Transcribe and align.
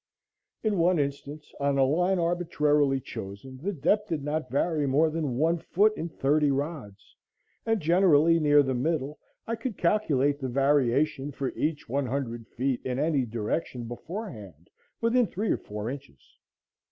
In 0.63 0.79
one 0.79 0.97
instance, 0.97 1.53
on 1.59 1.77
a 1.77 1.83
line 1.83 2.17
arbitrarily 2.17 2.99
chosen, 2.99 3.59
the 3.61 3.71
depth 3.71 4.09
did 4.09 4.23
not 4.23 4.49
vary 4.49 4.87
more 4.87 5.11
than 5.11 5.37
one 5.37 5.59
foot 5.59 5.95
in 5.95 6.09
thirty 6.09 6.49
rods; 6.49 7.15
and 7.67 7.79
generally, 7.79 8.39
near 8.39 8.63
the 8.63 8.73
middle, 8.73 9.19
I 9.45 9.55
could 9.55 9.77
calculate 9.77 10.39
the 10.39 10.49
variation 10.49 11.31
for 11.31 11.49
each 11.49 11.87
one 11.87 12.07
hundred 12.07 12.47
feet 12.47 12.81
in 12.83 12.97
any 12.97 13.27
direction 13.27 13.83
beforehand 13.83 14.71
within 15.01 15.27
three 15.27 15.51
or 15.51 15.57
four 15.59 15.87
inches. 15.87 16.39